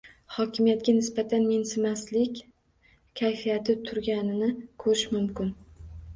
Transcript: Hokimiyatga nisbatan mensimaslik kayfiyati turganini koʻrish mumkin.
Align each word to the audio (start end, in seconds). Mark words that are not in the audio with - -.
Hokimiyatga 0.35 0.95
nisbatan 0.99 1.45
mensimaslik 1.49 2.41
kayfiyati 3.21 3.77
turganini 3.91 4.51
koʻrish 4.87 5.07
mumkin. 5.15 5.55